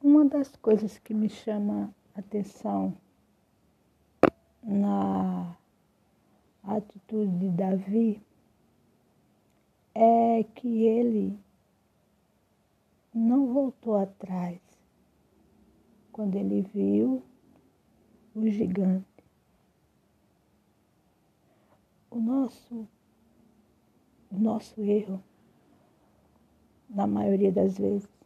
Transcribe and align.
Uma 0.00 0.24
das 0.24 0.54
coisas 0.54 0.96
que 0.98 1.12
me 1.12 1.28
chama 1.28 1.92
atenção 2.14 2.96
na 4.62 5.56
atitude 6.62 7.36
de 7.38 7.48
Davi 7.48 8.22
é 9.92 10.44
que 10.54 10.84
ele 10.84 11.36
não 13.12 13.52
voltou 13.52 13.96
atrás 13.96 14.60
quando 16.12 16.36
ele 16.36 16.62
viu 16.62 17.20
o 18.36 18.48
gigante. 18.48 19.04
O 22.08 22.20
nosso, 22.20 22.88
o 24.30 24.38
nosso 24.38 24.80
erro, 24.80 25.20
na 26.88 27.06
maioria 27.06 27.50
das 27.50 27.76
vezes, 27.76 28.17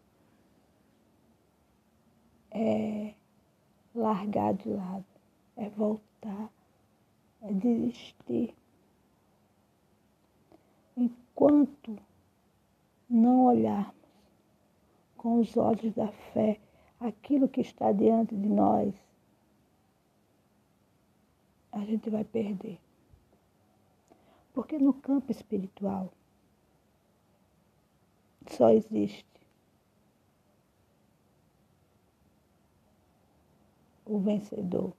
é 2.52 3.14
largar 3.94 4.54
de 4.54 4.68
lado, 4.68 5.04
é 5.56 5.68
voltar, 5.70 6.50
é 7.40 7.52
desistir. 7.52 8.54
Enquanto 10.96 11.98
não 13.08 13.46
olharmos 13.46 13.94
com 15.16 15.40
os 15.40 15.56
olhos 15.56 15.94
da 15.94 16.08
fé 16.08 16.60
aquilo 17.00 17.48
que 17.48 17.60
está 17.60 17.90
diante 17.92 18.36
de 18.36 18.48
nós, 18.48 18.94
a 21.72 21.80
gente 21.80 22.10
vai 22.10 22.24
perder. 22.24 22.78
Porque 24.52 24.78
no 24.78 24.92
campo 24.92 25.32
espiritual 25.32 26.12
só 28.46 28.70
existe 28.70 29.31
o 34.12 34.18
vencedor 34.18 34.92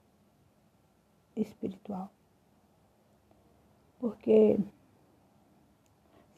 espiritual. 1.36 2.12
Porque 4.00 4.58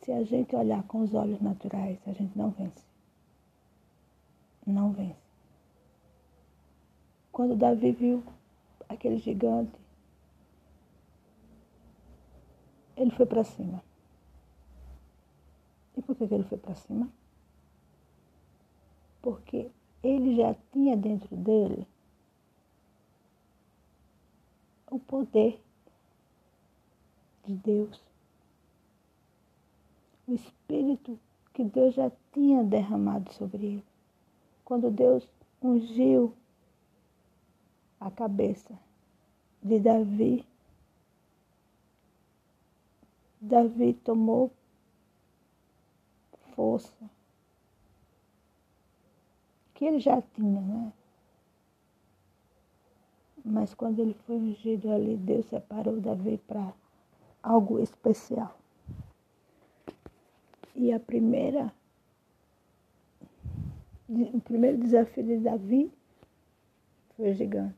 se 0.01 0.11
a 0.11 0.23
gente 0.23 0.53
olhar 0.55 0.83
com 0.83 1.01
os 1.01 1.13
olhos 1.13 1.39
naturais, 1.41 1.97
a 2.05 2.11
gente 2.11 2.37
não 2.37 2.49
vence. 2.49 2.85
Não 4.67 4.91
vence. 4.91 5.15
Quando 7.31 7.55
Davi 7.55 7.91
viu 7.93 8.23
aquele 8.89 9.17
gigante, 9.19 9.79
ele 12.97 13.11
foi 13.11 13.25
para 13.25 13.43
cima. 13.45 13.81
E 15.95 16.01
por 16.01 16.13
que 16.15 16.23
ele 16.25 16.43
foi 16.43 16.57
para 16.57 16.75
cima? 16.75 17.09
Porque 19.21 19.71
ele 20.03 20.35
já 20.35 20.53
tinha 20.73 20.97
dentro 20.97 21.35
dele 21.37 21.87
o 24.95 24.99
poder 24.99 25.61
de 27.45 27.53
Deus. 27.53 28.01
O 30.27 30.33
Espírito 30.33 31.19
que 31.53 31.63
Deus 31.63 31.93
já 31.93 32.11
tinha 32.33 32.63
derramado 32.63 33.31
sobre 33.33 33.65
ele. 33.65 33.85
Quando 34.63 34.89
Deus 34.91 35.27
ungiu 35.61 36.33
a 37.99 38.09
cabeça 38.09 38.77
de 39.61 39.79
Davi, 39.79 40.45
Davi 43.39 43.93
tomou 43.93 44.51
força 46.55 47.09
que 49.75 49.85
ele 49.85 49.99
já 49.99 50.21
tinha, 50.21 50.61
né? 50.61 50.93
Mas 53.47 53.75
quando 53.75 53.99
ele 53.99 54.15
foi 54.25 54.37
ungido 54.37 54.91
ali, 54.91 55.15
Deus 55.15 55.45
separou 55.45 56.01
Davi 56.01 56.39
para 56.47 56.73
algo 57.43 57.79
especial. 57.79 58.57
E 60.73 60.91
a 60.91 60.99
primeira, 60.99 61.71
o 64.09 64.41
primeiro 64.41 64.79
desafio 64.79 65.23
de 65.23 65.37
Davi 65.37 65.91
foi 67.15 67.35
gigante. 67.35 67.77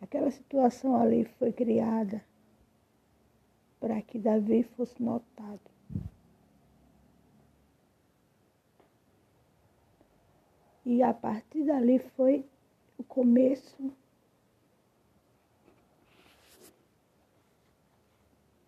Aquela 0.00 0.30
situação 0.30 0.96
ali 0.96 1.26
foi 1.38 1.52
criada 1.52 2.24
para 3.78 4.00
que 4.00 4.18
Davi 4.18 4.62
fosse 4.62 5.00
notado. 5.02 5.71
E 10.92 11.02
a 11.02 11.14
partir 11.14 11.64
dali 11.64 11.98
foi 11.98 12.44
o 12.98 13.02
começo 13.02 13.90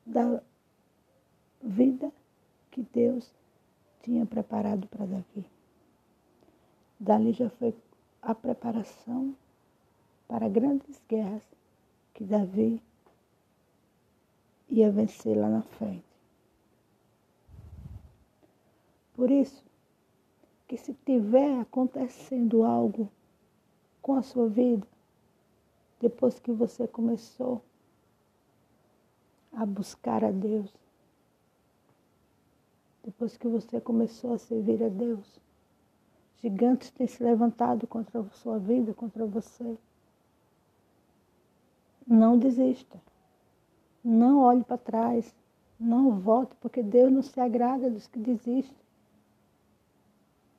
da 0.07 0.41
vida 1.61 2.11
que 2.71 2.83
Deus 2.95 3.31
tinha 4.03 4.25
preparado 4.25 4.87
para 4.89 5.05
Davi. 5.05 5.45
Dali 6.99 7.35
já 7.35 7.51
foi 7.51 7.75
a 8.23 8.35
preparação 8.35 9.37
para 10.27 10.49
grandes 10.49 11.03
guerras 11.07 11.43
que 12.15 12.25
Davi 12.25 12.83
ia 14.71 14.91
vencer 14.91 15.37
lá 15.37 15.51
na 15.51 15.61
frente. 15.61 16.07
Por 19.15 19.31
isso, 19.31 19.63
que 20.75 20.79
se 20.79 20.93
tiver 21.07 21.61
acontecendo 21.61 22.65
algo 22.65 23.09
com 24.03 24.17
a 24.17 24.23
sua 24.23 24.49
vida, 24.49 24.85
depois 26.01 26.41
que 26.41 26.51
você 26.51 26.89
começou 26.89 27.63
a 29.53 29.65
buscar 29.65 30.25
a 30.25 30.33
Deus, 30.33 30.75
depois 33.05 33.37
que 33.37 33.47
você 33.47 33.81
começou 33.81 34.35
a 34.35 34.39
servir 34.39 34.83
a 34.83 34.89
Deus, 34.89 35.41
gigantes 36.43 36.91
têm 36.91 37.07
se 37.07 37.23
levantado 37.23 37.87
contra 37.87 38.19
a 38.19 38.31
sua 38.31 38.59
vida, 38.59 38.93
contra 38.93 39.25
você. 39.25 39.79
Não 42.05 42.37
desista. 42.37 43.01
Não 44.03 44.41
olhe 44.41 44.65
para 44.65 44.77
trás. 44.77 45.33
Não 45.79 46.19
volte, 46.19 46.57
porque 46.57 46.83
Deus 46.83 47.13
não 47.13 47.23
se 47.23 47.39
agrada 47.39 47.89
dos 47.89 48.09
que 48.09 48.19
desistem. 48.19 48.84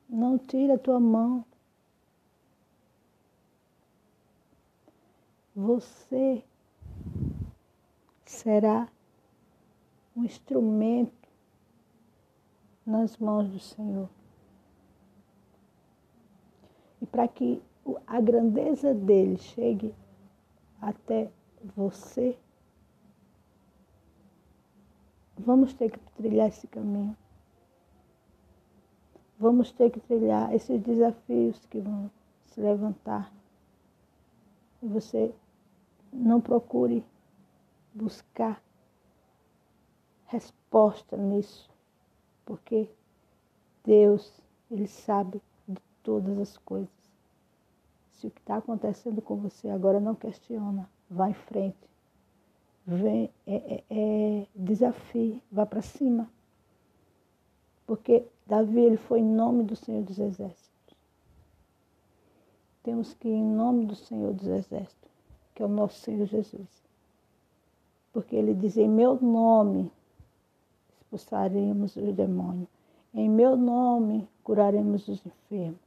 Não 0.08 0.38
tire 0.38 0.72
a 0.72 0.78
tua 0.78 1.00
mão. 1.00 1.44
Você 5.54 6.44
será 8.24 8.88
um 10.16 10.24
instrumento 10.24 11.28
nas 12.86 13.16
mãos 13.16 13.48
do 13.48 13.58
Senhor. 13.58 14.08
E 17.02 17.06
para 17.06 17.26
que 17.26 17.60
a 18.06 18.20
grandeza 18.20 18.94
dele 18.94 19.36
chegue 19.38 19.94
até 20.80 21.30
você, 21.74 22.38
vamos 25.36 25.74
ter 25.74 25.90
que 25.90 25.98
trilhar 26.14 26.48
esse 26.48 26.66
caminho 26.68 27.16
vamos 29.46 29.70
ter 29.70 29.90
que 29.90 30.00
trilhar 30.00 30.52
esses 30.52 30.80
desafios 30.82 31.64
que 31.66 31.78
vão 31.78 32.10
se 32.46 32.60
levantar. 32.60 33.32
E 34.82 34.86
você 34.88 35.32
não 36.12 36.40
procure 36.40 37.04
buscar 37.94 38.60
resposta 40.26 41.16
nisso, 41.16 41.70
porque 42.44 42.88
Deus, 43.84 44.42
Ele 44.68 44.88
sabe 44.88 45.40
de 45.68 45.80
todas 46.02 46.36
as 46.38 46.56
coisas. 46.58 46.90
Se 48.10 48.26
o 48.26 48.30
que 48.30 48.40
está 48.40 48.56
acontecendo 48.56 49.22
com 49.22 49.36
você 49.36 49.68
agora 49.68 50.00
não 50.00 50.16
questiona, 50.16 50.90
vá 51.08 51.30
em 51.30 51.34
frente. 51.34 51.76
Vem, 52.84 53.30
é, 53.46 53.54
é, 53.54 53.84
é 53.90 54.46
desafio, 54.56 55.40
vá 55.52 55.64
para 55.64 55.82
cima. 55.82 56.28
Porque 57.86 58.26
Davi 58.46 58.80
ele 58.80 58.96
foi 58.96 59.20
em 59.20 59.24
nome 59.24 59.64
do 59.64 59.74
Senhor 59.74 60.02
dos 60.02 60.18
Exércitos. 60.18 60.66
Temos 62.82 63.12
que 63.14 63.28
ir 63.28 63.32
em 63.32 63.44
nome 63.44 63.86
do 63.86 63.96
Senhor 63.96 64.32
dos 64.32 64.46
Exércitos, 64.46 65.10
que 65.54 65.62
é 65.62 65.66
o 65.66 65.68
nosso 65.68 65.98
Senhor 65.98 66.26
Jesus. 66.26 66.68
Porque 68.12 68.36
ele 68.36 68.54
diz: 68.54 68.76
Em 68.76 68.88
meu 68.88 69.20
nome 69.20 69.90
expulsaremos 71.00 71.96
os 71.96 72.14
demônios, 72.14 72.68
em 73.12 73.28
meu 73.28 73.56
nome 73.56 74.28
curaremos 74.44 75.08
os 75.08 75.24
enfermos. 75.26 75.80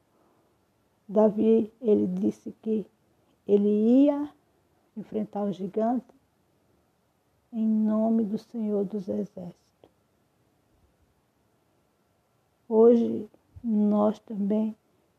Davi, 1.07 1.71
ele 1.81 2.05
disse 2.07 2.51
que 2.61 2.85
ele 3.47 3.69
ia 4.05 4.29
enfrentar 4.95 5.43
o 5.43 5.51
gigante 5.51 6.05
em 7.51 7.65
nome 7.65 8.25
do 8.25 8.37
Senhor 8.37 8.83
dos 8.85 9.07
Exércitos. 9.07 9.68
Hoje 12.69 13.27
nós 13.63 14.19
também 14.19 14.75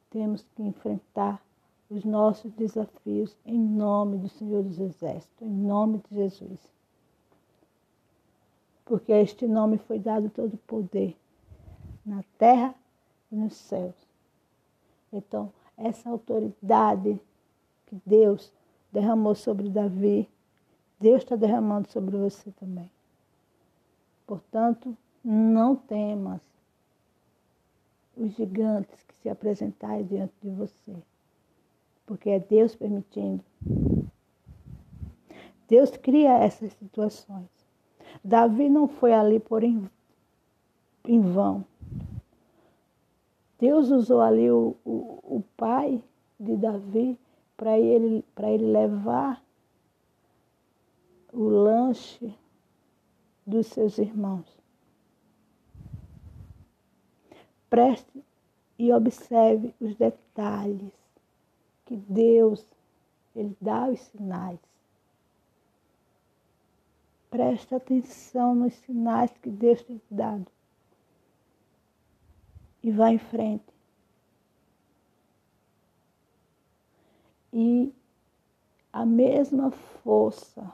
temos 0.08 0.46
que 0.54 0.62
enfrentar 0.62 1.42
os 1.90 2.04
nossos 2.04 2.52
desafios 2.52 3.36
em 3.44 3.58
nome 3.58 4.18
do 4.18 4.28
Senhor 4.28 4.62
dos 4.62 4.78
Exércitos, 4.78 5.42
em 5.42 5.50
nome 5.50 6.00
de 6.08 6.14
Jesus. 6.14 6.60
Porque 8.84 9.12
a 9.12 9.20
este 9.20 9.48
nome 9.48 9.78
foi 9.78 9.98
dado 9.98 10.30
todo 10.30 10.54
o 10.54 10.58
poder 10.58 11.16
na 12.06 12.22
terra 12.38 12.72
e 13.32 13.34
nos 13.34 13.54
céus. 13.54 13.96
Então, 15.12 15.52
essa 15.76 16.08
autoridade 16.08 17.20
que 17.86 18.00
Deus 18.06 18.52
derramou 18.92 19.34
sobre 19.34 19.68
Davi, 19.68 20.28
Deus 21.00 21.22
está 21.24 21.34
derramando 21.34 21.88
sobre 21.88 22.16
você 22.16 22.52
também. 22.52 22.88
Portanto, 24.24 24.96
não 25.24 25.74
temas 25.74 26.40
os 28.20 28.34
gigantes 28.34 29.02
que 29.04 29.14
se 29.22 29.28
apresentarem 29.30 30.04
diante 30.04 30.34
de 30.42 30.50
você, 30.50 30.94
porque 32.04 32.28
é 32.28 32.38
Deus 32.38 32.76
permitindo. 32.76 33.42
Deus 35.66 35.96
cria 35.96 36.36
essas 36.38 36.72
situações. 36.74 37.48
Davi 38.22 38.68
não 38.68 38.86
foi 38.86 39.14
ali 39.14 39.40
por 39.40 39.64
em, 39.64 39.88
em 41.06 41.20
vão. 41.20 41.64
Deus 43.58 43.90
usou 43.90 44.20
ali 44.20 44.50
o, 44.50 44.76
o, 44.84 45.18
o 45.36 45.44
pai 45.56 46.02
de 46.38 46.56
Davi 46.56 47.18
para 47.56 47.78
ele, 47.78 48.24
ele 48.38 48.66
levar 48.66 49.42
o 51.32 51.44
lanche 51.44 52.34
dos 53.46 53.66
seus 53.68 53.98
irmãos. 53.98 54.59
Preste 57.70 58.22
e 58.78 58.92
observe 58.92 59.72
os 59.80 59.94
detalhes 59.94 60.92
que 61.86 61.96
Deus 61.96 62.66
ele 63.34 63.56
dá 63.60 63.88
os 63.88 64.00
sinais. 64.00 64.58
Preste 67.30 67.74
atenção 67.74 68.54
nos 68.54 68.74
sinais 68.74 69.30
que 69.40 69.48
Deus 69.48 69.82
tem 69.82 70.00
dado. 70.10 70.46
E 72.82 72.90
vá 72.90 73.10
em 73.10 73.18
frente. 73.18 73.72
E 77.52 77.92
a 78.92 79.06
mesma 79.06 79.70
força 79.70 80.72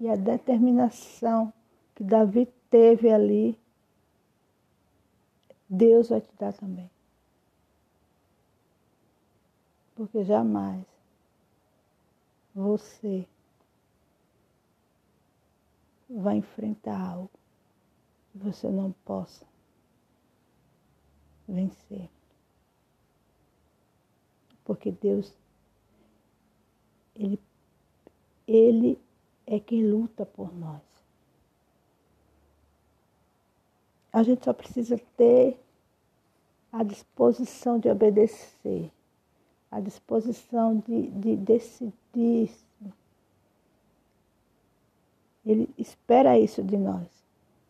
e 0.00 0.08
a 0.08 0.16
determinação 0.16 1.52
que 1.94 2.04
Davi 2.04 2.48
teve 2.70 3.10
ali, 3.10 3.58
Deus 5.68 6.08
vai 6.08 6.20
te 6.20 6.34
dar 6.38 6.52
também. 6.52 6.90
Porque 9.94 10.24
jamais 10.24 10.86
você 12.54 13.26
vai 16.08 16.36
enfrentar 16.36 16.98
algo 16.98 17.30
que 18.32 18.38
você 18.38 18.68
não 18.70 18.92
possa 19.04 19.46
vencer. 21.46 22.08
Porque 24.64 24.92
Deus, 24.92 25.34
Ele, 27.14 27.40
Ele 28.46 28.98
é 29.46 29.58
quem 29.58 29.86
luta 29.86 30.24
por 30.24 30.54
nós. 30.54 30.87
A 34.18 34.24
gente 34.24 34.44
só 34.44 34.52
precisa 34.52 35.00
ter 35.16 35.56
a 36.72 36.82
disposição 36.82 37.78
de 37.78 37.88
obedecer, 37.88 38.90
a 39.70 39.78
disposição 39.78 40.78
de, 40.78 41.06
de 41.06 41.36
decidir. 41.36 42.50
Ele 45.46 45.72
espera 45.78 46.36
isso 46.36 46.64
de 46.64 46.76
nós, 46.76 47.06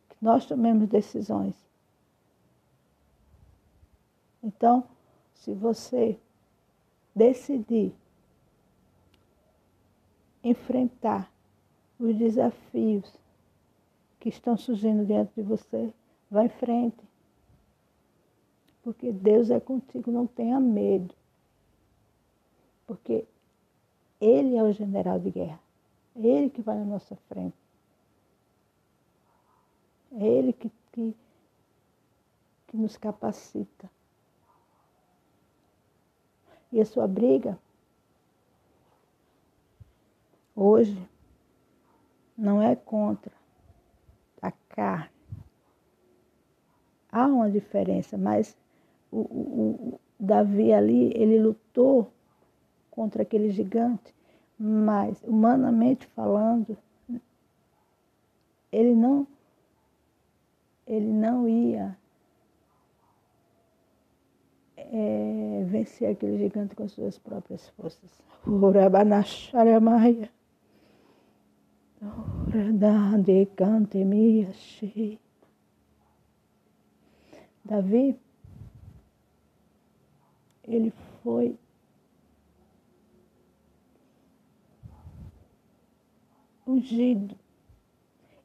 que 0.08 0.16
nós 0.22 0.46
tomemos 0.46 0.88
decisões. 0.88 1.54
Então, 4.42 4.84
se 5.34 5.52
você 5.52 6.18
decidir 7.14 7.92
enfrentar 10.42 11.30
os 12.00 12.16
desafios 12.16 13.12
que 14.18 14.30
estão 14.30 14.56
surgindo 14.56 15.04
diante 15.04 15.34
de 15.36 15.42
você, 15.42 15.92
vá 16.30 16.44
em 16.44 16.48
frente. 16.48 17.08
Porque 18.82 19.12
Deus 19.12 19.50
é 19.50 19.60
contigo, 19.60 20.10
não 20.10 20.26
tenha 20.26 20.58
medo. 20.58 21.14
Porque 22.86 23.26
Ele 24.20 24.56
é 24.56 24.62
o 24.62 24.72
general 24.72 25.18
de 25.18 25.30
guerra. 25.30 25.60
É 26.16 26.26
Ele 26.26 26.50
que 26.50 26.62
vai 26.62 26.76
na 26.76 26.84
nossa 26.84 27.16
frente. 27.28 27.56
É 30.12 30.26
Ele 30.26 30.52
que, 30.52 30.70
que, 30.92 31.14
que 32.66 32.76
nos 32.76 32.96
capacita. 32.96 33.90
E 36.70 36.80
a 36.80 36.84
sua 36.84 37.06
briga, 37.06 37.58
hoje, 40.54 41.08
não 42.36 42.62
é 42.62 42.76
contra 42.76 43.32
a 44.40 44.50
carne. 44.50 45.17
Há 47.10 47.26
uma 47.26 47.50
diferença, 47.50 48.18
mas 48.18 48.56
o, 49.10 49.18
o, 49.18 49.94
o 49.94 50.00
Davi 50.20 50.72
ali, 50.72 51.12
ele 51.14 51.38
lutou 51.38 52.10
contra 52.90 53.22
aquele 53.22 53.50
gigante, 53.50 54.14
mas 54.58 55.22
humanamente 55.24 56.06
falando, 56.08 56.76
ele 58.70 58.94
não 58.94 59.26
ele 60.86 61.12
não 61.12 61.46
ia 61.48 61.96
é, 64.76 65.64
vencer 65.66 66.10
aquele 66.10 66.38
gigante 66.38 66.74
com 66.74 66.82
as 66.82 66.92
suas 66.92 67.18
próprias 67.18 67.68
forças. 67.70 68.10
Urabanacharamaia. 68.46 70.30
Radade 72.50 73.46
cante 73.54 74.02
miashi. 74.04 75.20
Davi, 77.68 78.18
ele 80.64 80.90
foi 81.22 81.54
ungido. 86.66 87.38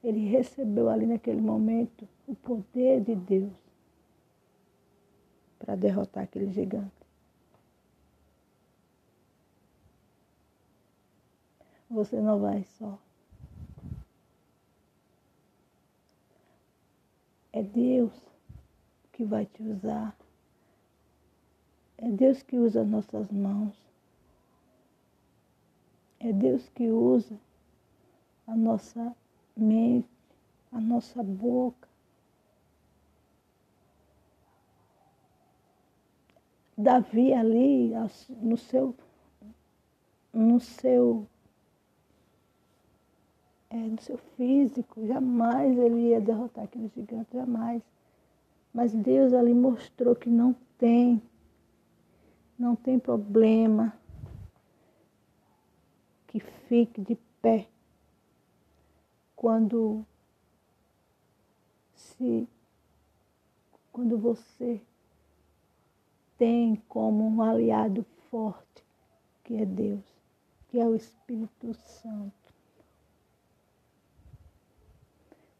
Ele 0.04 0.28
recebeu 0.28 0.90
ali 0.90 1.06
naquele 1.06 1.40
momento 1.40 2.06
o 2.28 2.36
poder 2.36 3.00
de 3.00 3.16
Deus 3.16 3.54
para 5.58 5.76
derrotar 5.76 6.26
aquele 6.26 6.52
gigante. 6.52 6.92
Você 11.90 12.20
não 12.20 12.42
vai 12.42 12.66
só. 12.78 13.00
É 17.54 17.64
Deus 17.64 18.33
que 19.24 19.26
vai 19.26 19.46
te 19.46 19.64
usar. 19.64 20.16
É 21.98 22.10
Deus 22.10 22.44
que 22.44 22.58
usa 22.58 22.84
nossas 22.84 23.32
mãos. 23.32 23.76
É 26.20 26.34
Deus 26.34 26.68
que 26.70 26.90
usa 26.90 27.40
a 28.46 28.56
nossa 28.56 29.16
mente, 29.56 30.08
a 30.72 30.80
nossa 30.80 31.24
boca. 31.24 31.88
Davi 36.76 37.34
ali, 37.34 37.94
no 38.42 38.58
seu, 38.58 38.96
no 40.34 40.60
seu 40.60 41.28
é, 43.70 43.76
no 43.76 44.02
seu 44.02 44.18
físico, 44.36 45.06
jamais 45.08 45.78
ele 45.78 46.10
ia 46.10 46.20
derrotar 46.20 46.66
aquele 46.66 46.90
gigante, 46.90 47.30
jamais. 47.34 47.82
Mas 48.74 48.94
Deus 48.94 49.34
ali 49.34 49.54
mostrou 49.54 50.16
que 50.16 50.30
não 50.30 50.56
tem, 50.78 51.22
não 52.58 52.76
tem 52.76 52.98
problema 52.98 53.94
que 56.28 56.40
fique 56.40 57.02
de 57.02 57.16
pé 57.42 57.68
quando 59.36 60.04
se 61.94 62.48
quando 63.92 64.18
você 64.18 64.82
tem 66.36 66.76
como 66.88 67.28
um 67.28 67.44
aliado 67.44 68.04
forte 68.32 68.84
que 69.44 69.56
é 69.56 69.66
Deus, 69.66 70.04
que 70.70 70.80
é 70.80 70.86
o 70.86 70.96
Espírito 70.96 71.74
Santo. 71.76 72.34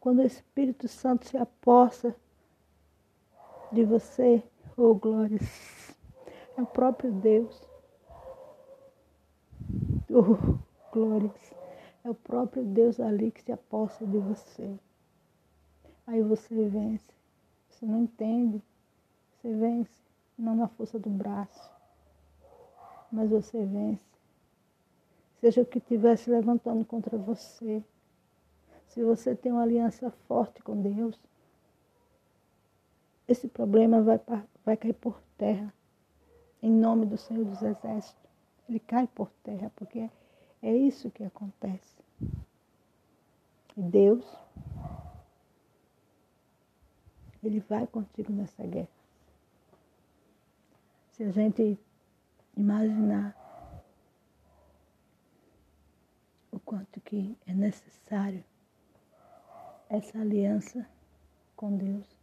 Quando 0.00 0.18
o 0.18 0.26
Espírito 0.26 0.88
Santo 0.88 1.28
se 1.28 1.36
aposta 1.36 2.16
de 3.74 3.84
você, 3.84 4.42
Oh, 4.76 4.92
glórias. 4.94 5.94
É 6.56 6.62
o 6.62 6.66
próprio 6.66 7.12
Deus. 7.12 7.62
Oh, 10.10 10.58
glórias. 10.92 11.54
É 12.02 12.10
o 12.10 12.14
próprio 12.14 12.64
Deus 12.64 12.98
ali 12.98 13.30
que 13.30 13.42
se 13.42 13.52
aposta 13.52 14.04
de 14.04 14.18
você. 14.18 14.76
Aí 16.06 16.22
você 16.22 16.68
vence. 16.68 17.14
Você 17.70 17.86
não 17.86 18.02
entende. 18.02 18.60
Você 19.32 19.54
vence. 19.54 20.02
Não 20.36 20.56
na 20.56 20.66
força 20.66 20.98
do 20.98 21.08
braço. 21.08 21.70
Mas 23.12 23.30
você 23.30 23.64
vence. 23.64 24.04
Seja 25.40 25.62
o 25.62 25.66
que 25.66 25.78
estiver 25.78 26.16
se 26.16 26.30
levantando 26.30 26.84
contra 26.84 27.16
você. 27.16 27.80
Se 28.88 29.04
você 29.04 29.36
tem 29.36 29.52
uma 29.52 29.62
aliança 29.62 30.10
forte 30.26 30.60
com 30.62 30.82
Deus, 30.82 31.16
esse 33.26 33.48
problema 33.48 34.02
vai, 34.02 34.20
vai 34.64 34.76
cair 34.76 34.94
por 34.94 35.20
terra. 35.38 35.72
Em 36.62 36.70
nome 36.70 37.06
do 37.06 37.16
Senhor 37.16 37.44
dos 37.44 37.62
Exércitos. 37.62 38.24
Ele 38.68 38.80
cai 38.80 39.06
por 39.06 39.30
terra, 39.42 39.70
porque 39.76 40.10
é 40.62 40.74
isso 40.74 41.10
que 41.10 41.24
acontece. 41.24 42.02
E 43.76 43.82
Deus, 43.82 44.24
Ele 47.42 47.60
vai 47.60 47.86
contigo 47.86 48.32
nessa 48.32 48.64
guerra. 48.64 48.88
Se 51.12 51.24
a 51.24 51.30
gente 51.30 51.78
imaginar 52.56 53.36
o 56.50 56.58
quanto 56.60 57.00
que 57.00 57.36
é 57.46 57.52
necessário 57.52 58.44
essa 59.88 60.18
aliança 60.18 60.88
com 61.54 61.76
Deus, 61.76 62.13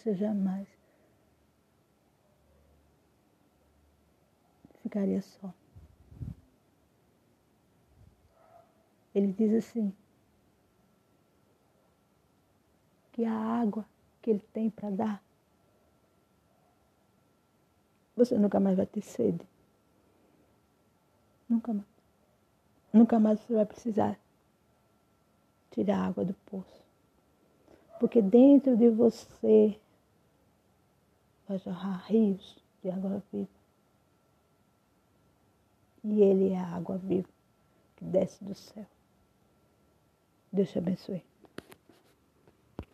você 0.00 0.14
jamais 0.14 0.66
ficaria 4.82 5.20
só. 5.20 5.52
Ele 9.14 9.32
diz 9.32 9.52
assim: 9.52 9.92
que 13.12 13.24
a 13.24 13.34
água 13.34 13.84
que 14.22 14.30
ele 14.30 14.40
tem 14.52 14.70
para 14.70 14.90
dar, 14.90 15.22
você 18.16 18.38
nunca 18.38 18.58
mais 18.58 18.76
vai 18.76 18.86
ter 18.86 19.02
sede. 19.02 19.46
Nunca 21.48 21.74
mais. 21.74 21.90
Nunca 22.92 23.20
mais 23.20 23.40
você 23.40 23.54
vai 23.54 23.66
precisar 23.66 24.18
tirar 25.70 26.06
água 26.06 26.24
do 26.24 26.34
poço. 26.46 26.80
Porque 27.98 28.22
dentro 28.22 28.76
de 28.76 28.88
você 28.88 29.78
vai 31.50 31.58
jorrar 31.58 32.06
rios 32.06 32.56
de 32.80 32.90
água 32.90 33.20
viva. 33.32 33.48
E 36.04 36.22
Ele 36.22 36.50
é 36.52 36.58
a 36.58 36.76
água 36.76 36.96
viva 36.96 37.28
que 37.96 38.04
desce 38.04 38.44
do 38.44 38.54
céu. 38.54 38.86
Deus 40.52 40.70
te 40.70 40.78
abençoe. 40.78 41.24